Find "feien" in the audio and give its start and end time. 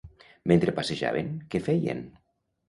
1.69-2.03